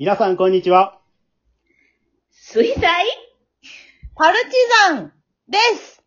[0.00, 1.00] 皆さん、こんにちは。
[2.30, 2.84] 水彩？
[4.14, 4.50] パルチ
[4.90, 5.12] ザン
[5.48, 6.04] です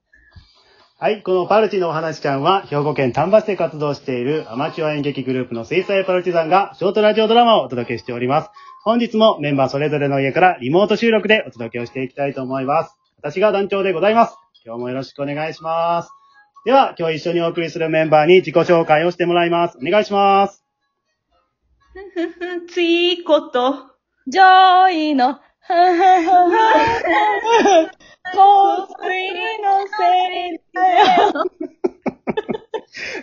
[0.97, 8.49] はい、このパルチのお話ちゃんは、兵庫県丹波市で活動しているアマチュア演劇グループの水彩パルチザンが、ショートラジオドラマをお届けしております。
[8.85, 12.95] 本日もメンバーそれぞれの家からリモート収録でお届けをしていきたいと思います。
[13.17, 14.37] 私が団長でございます。
[14.65, 16.11] 今日もよろしくお願いします。
[16.63, 19.77] では、今日一緒にお送りするメンバーに自己紹介をしてもらいます。
[19.77, 20.60] お願いします。
[22.69, 23.91] ついこと。
[24.27, 26.61] ジョイの、ふふふふ
[28.23, 29.07] 香水
[29.61, 30.81] のせいだ
[31.15, 31.33] よ。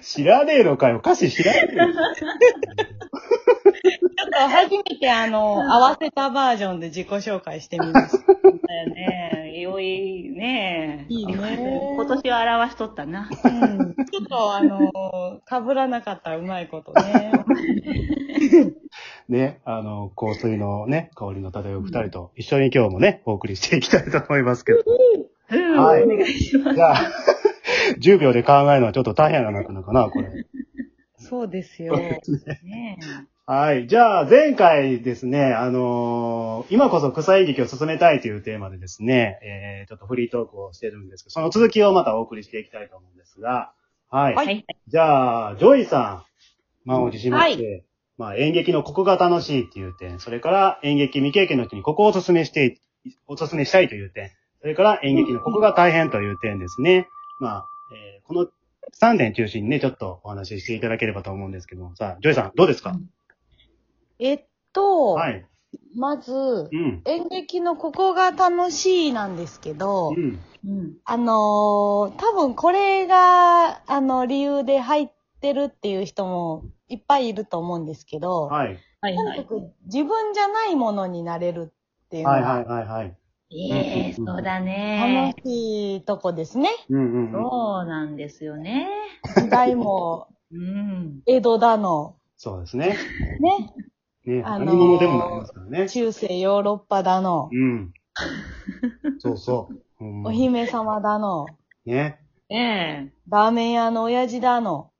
[0.03, 0.99] 知らねえのかよ。
[0.99, 1.87] 歌詞知らねえよ。
[3.79, 8.19] ちょっと初めてあの、合わせたバージョンで自己紹介してみます。
[8.19, 9.18] だよね。
[9.61, 11.07] 良いね。
[11.09, 11.35] いいね
[11.97, 13.29] 今年は表しとったな。
[13.45, 13.95] うん。
[13.95, 14.79] ちょっとあの、
[15.47, 17.33] 被らなかったらうまいことね。
[19.29, 24.83] ね、あの、香水のね、香りの漂う二人と一緒に今日もね、お送りしていきたいと思いますけど。
[25.51, 26.77] うん、はいお願いします。
[26.77, 26.97] じゃあ、
[28.01, 30.29] 10秒で考えるのはちょっと大変なのかな、これ。
[31.17, 31.97] そうですよ。
[31.97, 32.21] ね
[33.51, 33.87] はい。
[33.87, 43.73] じゃあ、前回ですね、あのー今こそ草演劇を進めたいというテーマでですね、えー、ちょっとフリートークをしてるんですけど、その続きをまたお送りしていきたいと思うんですが、
[44.11, 44.35] はい。
[44.35, 44.47] はい。
[44.47, 44.67] はい。
[44.89, 46.27] じゃあ、ジョイさ
[46.85, 47.87] ん、満を持しまして、
[48.19, 52.83] まあ、演劇のここが楽しいっていう点、それから演劇未経験の人にここをお勧めして、
[53.29, 57.09] お勧めしたいという点、それから演劇のここが大変という点ですね。
[57.41, 58.47] まあ、えーこの
[59.01, 62.95] 3点中心にね、ちょっとお話ししていただければと思うんですけども、さあ、ジョイさん、どうですか、
[64.19, 65.45] えっと、はい。
[65.95, 67.03] まずう、ん。
[67.05, 70.39] 演劇のここが楽しいなんですけど、うん。
[70.67, 70.95] うん。
[71.05, 75.09] あのー多分これが、あの、理由で入っ
[75.41, 78.79] てるっていう人もいっぱいいると思うんですけど、はい。
[79.01, 79.37] はいはい。
[79.37, 81.73] とにかく自分じゃないものになれる
[82.07, 83.17] っていうのはいはいがはいはい。
[83.51, 85.33] ええそうだね。
[85.33, 86.69] 楽しいとこですね。
[86.91, 87.33] うんうんうん。
[87.33, 88.89] そうなんですよね。
[89.37, 91.23] 時代もうん。
[91.27, 92.97] 江戸だの、そうですね。
[93.41, 93.73] ね、
[94.25, 95.89] ね、あのー何者でもなりますからね。
[95.89, 97.93] 中世ヨーロッパだの、うん。
[99.19, 99.69] そうそ
[100.01, 100.27] う。
[100.27, 101.47] お姫様だの、
[101.85, 102.21] ね。
[102.49, 103.13] ねえ。
[103.29, 104.91] ラーメン屋の親父だの、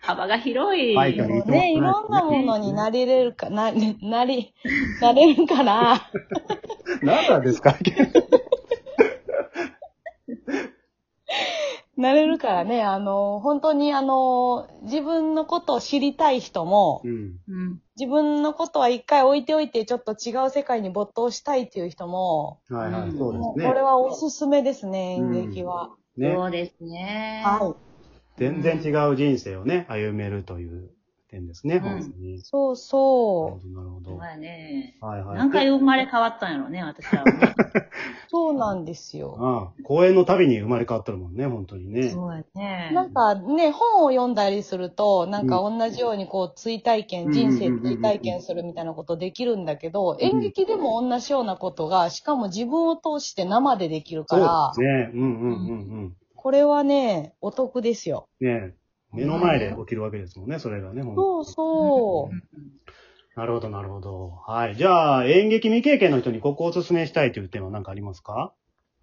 [0.00, 0.94] 幅が広い。
[0.94, 4.54] はいはいもうね、いろんなものになれれるか、な、なり、
[5.00, 6.00] なれるから、
[7.02, 7.76] 何なんですか？
[11.96, 17.40] なれるからね、あの、本当にあの、自分のことを知りたい人もう、ん。
[17.48, 17.80] うん。
[17.96, 23.66] 自分のことは一回置いておいて、ちょっと違う世界に没頭したいっていう人も、はいはい、うんそうですね。
[23.66, 25.90] これはおすすめですね、演劇は。
[26.16, 26.34] ね。
[26.34, 27.42] そうですね。
[27.44, 28.40] はい。
[28.40, 30.90] 全然違う人生をね、歩めるという
[31.28, 32.40] 点ですね、ん本当に。
[32.42, 33.93] そうそなるほど。
[34.18, 34.96] そうやね。
[35.00, 35.38] はいはい。
[35.38, 37.54] 何回生まれ変わったんやろね、私らはね。
[37.56, 37.80] う。
[38.28, 39.36] そうなんですよ。
[39.38, 42.10] ああ、公演のたびに生まれ変わってるもんね、本当にね。
[42.10, 42.90] そうやね。
[42.92, 55.20] なんかね、本を読んだりすると、なんか同じようにこう、追体験、うん人生追体験するみたいなことできるんだけど、演劇でも同じようなことが、しかも自分を通して生でできるからそう、ですね。
[55.20, 55.54] うんうんう
[56.06, 58.28] んこれはね、お得ですよ。
[58.38, 58.46] うん。
[58.46, 58.74] ね
[59.14, 62.58] 目の前で起きるわけですもんね、それがね、本当そうそう。
[63.36, 64.30] なるほど、なるほど。
[64.46, 64.76] はい。
[64.76, 68.54] じゃあ、演劇未経験の人にここをお勧めしたいという点は何かありますか？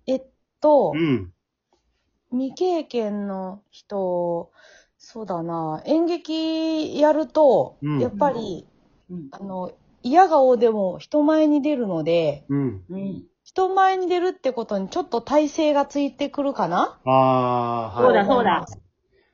[0.08, 0.22] えっ
[0.60, 1.34] とう、ん。
[2.32, 4.52] 未経験の人、
[4.98, 8.68] そうだな、演劇やると、うんやっぱり、
[9.10, 9.30] うん。
[9.32, 9.72] あの、
[10.04, 12.86] 嫌顔でも人前に出るので、うん。
[12.90, 13.24] うん。
[13.44, 17.02] 人前に出るってことにちょっと体勢がついてくるかな？
[17.04, 18.26] ああ、そうだ、はい。
[18.26, 18.66] そうだ。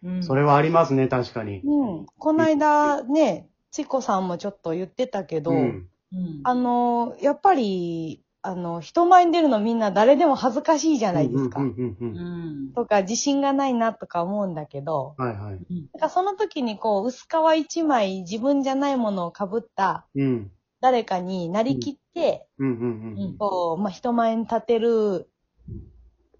[0.03, 0.21] うん。
[0.23, 1.63] それはありますね、確かに。
[1.63, 2.05] うん。
[2.17, 5.89] この間ね、ちこさんもちょっと言ってたけど、うん。
[6.11, 6.41] うん。
[6.43, 11.59] あの、やっぱり、あの、人前に出るのみんな誰でも恥ずかしいじゃないですか。
[11.59, 12.73] うんうんうんううんん。
[12.73, 15.59] とか、自信がないなとか思うんだけど、はいはい。
[15.93, 20.51] なんかその時にこう、薄皮一枚自分じゃないものを被ったうん。
[20.81, 23.37] 誰かになりきって、うんうんうん。
[23.37, 25.29] こう、まあ、人前に立てる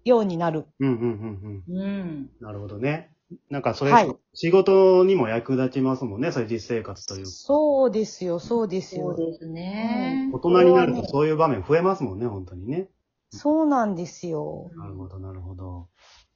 [0.04, 0.66] ようになる。
[0.80, 1.80] うんうんうんうん。
[1.80, 2.30] うん。
[2.40, 3.12] なるほどね。
[3.50, 7.30] なんかそれ、はい仕事にも役立ちますもんね、そういう実生活というか。
[7.30, 9.16] そうですよ、そうですよ。
[9.16, 10.30] そうですね。
[10.32, 12.88] 大人になるとそういう場面増えますもんね、本当にね。
[13.30, 14.70] そうなんですよ。
[14.76, 15.88] なるほど、なるほど。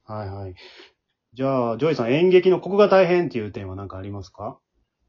[0.03, 0.55] はいはい。
[1.33, 4.59] じゃあ、ジョイさん、演劇のここが大変っていう点は何かありますか？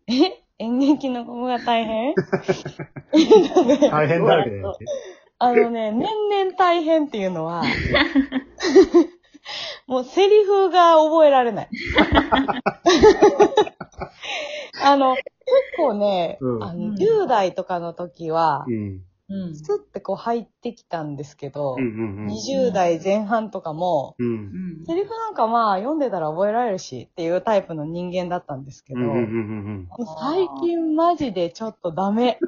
[0.07, 0.41] え？
[0.61, 2.15] 演劇のここが大変？
[3.91, 4.79] 大変だらけだよ。
[5.39, 7.63] あのね、年々大変っていうのは、
[9.95, 11.69] もうセリフが覚えられない。
[14.83, 15.25] あの、結
[15.77, 19.03] 構ね、うんあのうん10代とかの時はう、ん。
[19.29, 19.55] うん。
[19.55, 22.27] スッてこう入ってきたんですけど、うんうんうん。
[22.27, 24.27] 20代前半とかも、うん。
[24.27, 24.31] う
[24.83, 29.89] んセリフなんかまあ読んでたら覚えられるしっていうタイプの人間だったんですけど、うんうんうんうん
[30.21, 32.41] 最近マジでちょっとダメ。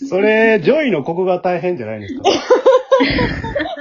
[0.00, 0.06] うん。
[0.06, 2.22] それ、ジョイのここが大変じゃないですか。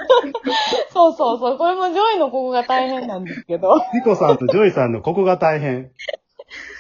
[1.02, 3.76] そうそうそう、これもジョイのここが大変なんですけど。
[3.94, 5.92] リコさんとジョイさんのここが大変。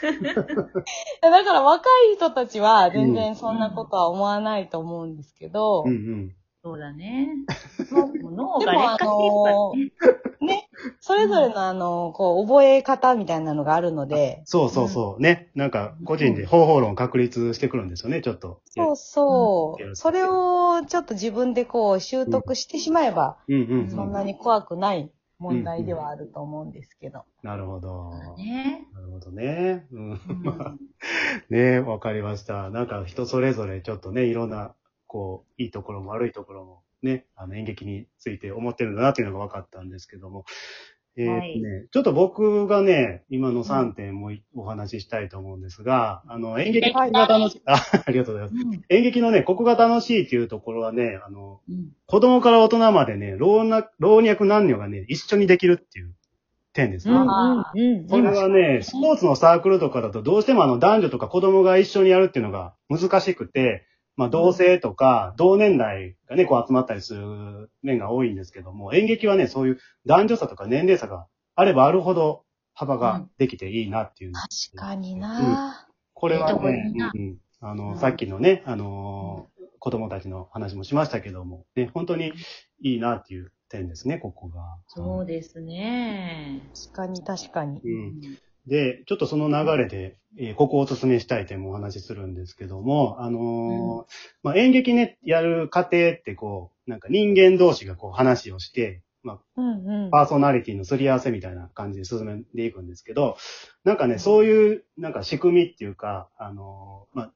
[1.21, 6.35] だから若い人たちは全然そんなことは思わないと思うんですけど、うんうん。
[6.63, 7.29] そうだね。
[7.91, 10.20] 脳でもあが劣化していくからね。
[11.27, 15.21] ね、それぞれのあの、こう、覚え方みたいなのがあるので、そうそうそう。
[15.21, 15.49] ね。
[15.55, 18.61] なんか、個人で方法論確立してくるんですよね、ちょっと。
[18.65, 23.89] そうそうう、んそれをちょっと自分でこう、習得してしまえば、うんうんうん。
[23.89, 27.23] そんなに怖くない問題ではあると思うんですけど。
[27.41, 28.35] なるほど。
[28.37, 28.87] ね。
[28.93, 29.87] なるほどね。
[29.91, 30.09] うん。
[30.11, 30.19] うん
[31.49, 32.69] ねわかりました。
[32.69, 34.75] なんか人それぞれちょっとね、いろんな、
[35.07, 40.45] こう、いいところも悪いところもね、あの演劇について思ってるんだなっていうのが分かったんですけども。
[41.17, 47.75] えーとね、はいちょっと僕がね、今の3点もいお話ししたいと思うんですが、あの、演劇が楽しい、あ、
[48.05, 48.55] ありがとうございます。
[48.55, 48.81] うん。
[48.89, 51.89] 演劇のね、ここが楽しいっていうところはね、あの、うん。
[52.05, 56.13] 子供から大人までね、老若老若男女がね、一緒にできるっていう
[56.73, 57.13] 点ですね。
[58.07, 63.85] それはね、スポーツのサークルとかだとどうしてもあの男女とか子供が一緒にやるっていうのが難しくて、
[64.15, 72.43] まあ同性とか同年代がね、こう集まったりする面が多いんですけども、演劇はね、そういう男女差とか年齢差があればあるほど
[72.73, 74.33] 幅ができていいなっていう。
[74.33, 82.33] 確かになこれはねいいな、うんうんあの、うんさっきのね、あのー子供たちの話もしましたけども、ね、本当に
[82.83, 84.77] いいなっていう点ですね、ここが。
[84.85, 86.61] そうですね。
[86.75, 87.81] 確かに確かに。
[87.83, 88.21] うん
[88.67, 94.13] で、ちょっとその流れで、えーここをお勧めしたい点もお話しするんですけども、あのー
[94.43, 100.09] まあ、演劇ね、やる過程ってこう、なんか人間同士がこう話をして、まうんうんあ、。
[100.09, 103.37] パーソナリティのすり合わせみたいな感じで進めていくんですけど、
[103.83, 107.31] なんかね、そういう、なんか仕組みっていうか、あのーまあ、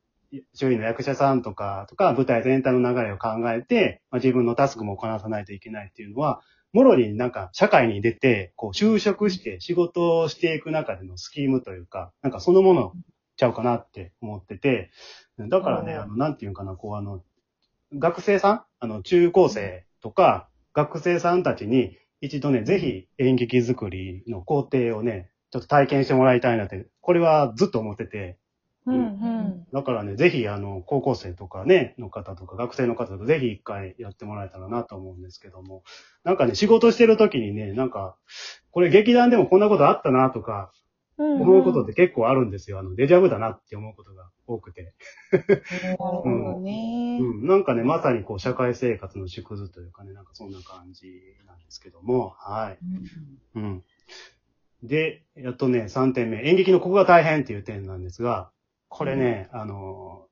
[0.54, 6.42] 周囲の役者さんとか、とか、舞台全体の流れを考えて、まあ、自分のタスクもこなさないといけないっていうのは、
[6.75, 12.92] もろになんか社会に出て、こう就職して仕事をしていく中でのスキームというか、なんかそのもの
[13.38, 14.92] ちゃうかなって思ってて、
[15.38, 16.00] だからね、うん。
[16.01, 17.24] あの、なんていうかな、こうあの、
[17.98, 28.38] 学生さんあの、中高生とか、学生さんたちに一度ね、ぜひ演劇作りの工程をね、ちょっと体験してもらいたいなって、これはずっと思ってて、
[28.88, 29.68] うんうん。
[29.74, 35.84] だからね、ぜひ、あの、高校生とかね、の方とか、学生の方とか、ぜひ一回やってもらえたらなと思うんですけども、
[36.24, 38.16] なんかね、仕事してる時にね、なんか、
[38.72, 40.86] これ劇団でもこんなことあったなとか、うん
[41.18, 42.80] 思うことって結構あるんですよ。
[42.80, 44.94] あの、デジャブだなって思うことが多くて。
[45.32, 45.38] な
[45.92, 47.20] るほどね。
[47.22, 47.48] うん。
[47.48, 52.78] なんかね、まさにこう、社会生活の縮図というかね、なんかそんな感じなんですけども、はい。
[53.56, 53.84] うん。
[54.84, 56.46] で、やっとね、3点目。
[56.48, 58.52] 演劇のここが大変っていう点なんですが、
[58.97, 60.25] これね、あの、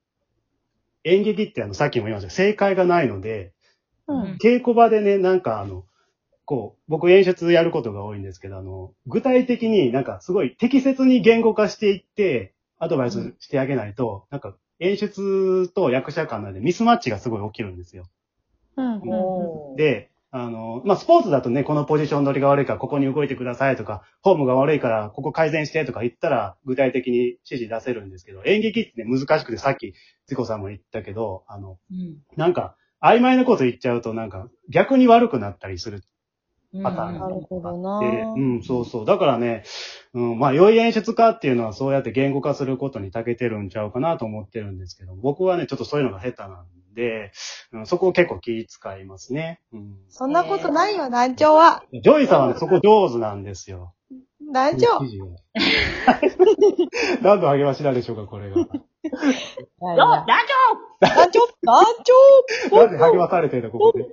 [1.04, 3.52] 演劇ってあの、さっきも言いました正解がないので、
[4.08, 4.38] うん。
[4.42, 5.84] 稽古場でね、なんかあの、
[6.46, 18.06] こう、僕演出やることが多いんですけど、あの、具体的になんかすごい適切に言語化していって、アドバイスしてあげないと、なんか演出と役者間の間でミスマッチがすごい起きるんですよ。
[18.78, 19.76] うん。
[19.76, 29.94] で、あの、まあ、スポーツだとね、このポジション取りが悪いからここに動いてくださいとか、フォームが悪いからここ改善してとか言ったら具体的に指示出せるんですけど、演劇ってね、難しくてさっき、
[30.26, 32.18] ズコさんも言ったけど、あの、うん。
[32.36, 36.04] なんか、曖昧なこと言っちゃうとなんか逆に悪くなったりする
[36.82, 38.00] パターンなるほどな。
[38.00, 39.06] で、うん、そうそう。
[39.06, 39.64] だからね、
[40.16, 47.32] うん、まあ、良い演出家っていうのはそうやって言語化することに長けてるんちゃうかなと思ってるんですけど、僕はね、ちょっとそういうのが下手なんで、
[47.72, 49.60] うん、そこを結構気遣いますね。
[49.74, 49.96] うん。
[50.10, 51.84] そんなことないよ、団長は。
[51.92, 53.94] ジョイさんはね、そこ上手なんですよ。
[54.52, 55.00] 団長
[57.22, 58.62] 何の励ましなんでしょうか、これが。
[58.62, 60.28] いやいよや団
[61.00, 61.40] 団長？
[61.64, 61.84] 団
[62.70, 62.78] 長？
[62.78, 64.06] なんで励まされてるの、ここで。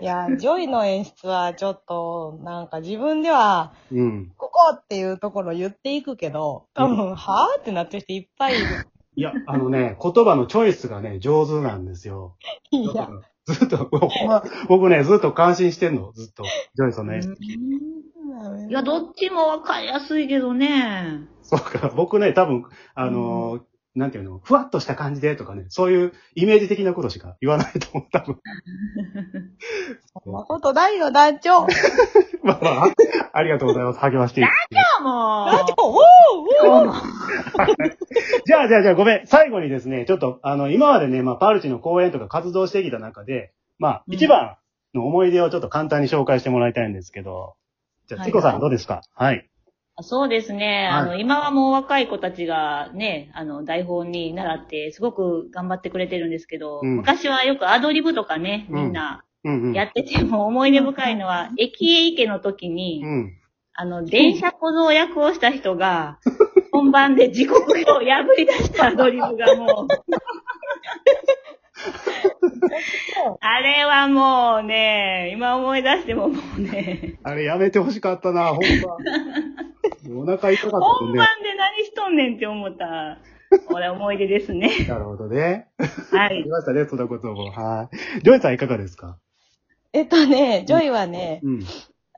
[0.00, 4.32] いや、ジョイの演出はちょっと、なんか自分では、うん。
[4.36, 7.60] ここっていうところ言っていくけど、多分、はぁ？
[7.60, 8.66] ってなってる人いっぱいいる。
[9.14, 12.36] いや、あのね、言葉のチョイスがね、上手なんですよ。
[12.70, 13.08] いや、
[13.46, 16.44] ずっと、ほんま僕ね、ずっと感心してんの、ずっと。
[16.74, 17.36] ジョイの演出。
[18.32, 21.28] 長いや、どっちもわかりやすいけどね。
[21.42, 22.64] そうか、僕ね、多分、
[22.94, 23.62] あのー
[23.94, 28.38] なんていうの、ふわっとした感じでとかね、そういうイメージ的なことしか言わないと思う、多分。
[30.24, 31.66] そんなことないよ、団長。
[32.42, 32.84] まあまあ、
[33.32, 33.98] ありがとうございます。
[34.00, 37.96] 励ましていただいても団長、ウォーウォー
[38.46, 39.26] じゃあ、じゃあ、じゃあ、ごめん。
[39.26, 44.56] 最後にですね、ちょっと、あの、今までね、まあ、パルチの講演とか活動してきた中で、まあ、うん一番
[44.94, 47.54] の思い出をちょっと簡単に紹介してもらいたいんですけど、
[48.08, 49.02] じゃあ、はいチコさんどうですか？
[49.14, 49.48] はい。
[50.02, 50.88] そうですね。
[50.90, 59.72] はいあの、今はもう若い子たちがね、あの、台本に習って、すごく頑張ってくれてるんですけど、うん昔はよくアドリブとかね、みんなうんうん。
[59.72, 63.38] やってても思い出深いのは、駅へ行けの時に、うん。
[63.74, 66.18] あの、電車小僧役をした人が、
[66.72, 69.88] 本番で時刻表を破り出したアドリブがもう、
[73.40, 78.62] あれはもうね、今思い出してももうね、あれやめてほしかったな、ほんま。
[80.10, 81.26] お腹痛かった本番。
[81.42, 83.18] で何しとんねんって思った、
[83.72, 84.70] 俺思い出ですね。
[84.88, 85.68] なるほどね。
[86.10, 86.48] はいあり。
[86.48, 87.50] ましたね、そんなことも。
[87.50, 88.22] はい。
[88.22, 89.18] ジョイさんいかがですか？
[89.92, 91.60] えっとね、ジョイはね、うん。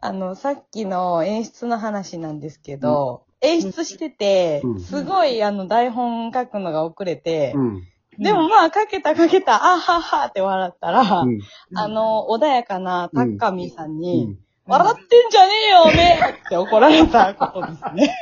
[0.01, 7.83] あの、さっきの演出の話なんですけど、演出しててうん、すごいあの台本書くのが遅れてう、ん。
[8.19, 11.41] でもまあ書けた書けた、あははって笑ったら、うん。
[11.75, 14.39] あの、穏やかなタッカミーさんうに、ん。
[14.67, 18.15] 笑ってんじゃねえよ、おめえって怒られたことですね。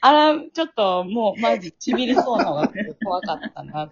[0.00, 2.68] あら、ちょっともうマジちびりそうなのが
[3.04, 3.90] 怖かったな。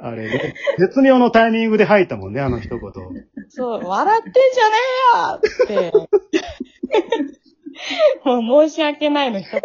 [0.00, 2.80] あれね、絶妙のタイミングで吐いたもんね、あの一言。
[3.48, 4.76] そう、笑ってんじゃね
[5.66, 6.08] えよって。
[8.24, 9.62] もう申し訳ないの一言。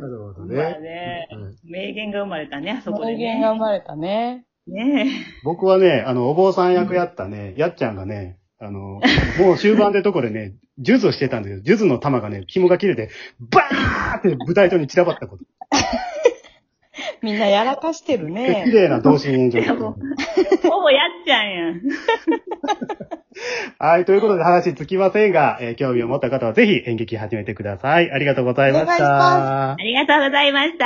[0.00, 1.28] なるほどまあね。
[1.64, 3.40] 名言が生まれたね、あそこで名言ね。
[3.40, 4.44] が生まれたね。
[4.66, 9.00] ね僕はね、あの、お坊さん役やったね、やっちゃんがね、あの、
[9.38, 15.44] もう終盤でとこでね、ジュズをしてたんだけど、ジュズの玉がね、紐が切れて、バーって舞台上に散らばったこと。
[17.22, 18.64] みんなやらかしてるで綺ね。
[18.72, 21.80] 麗な同心炎上ほぼやっちゃんやん。
[23.78, 28.10] はい、ということで話つきませんが、えー興味を持った方はぜひ演劇始めてください。
[28.12, 29.72] ありがとうございました。
[29.72, 30.84] ありがとうございました。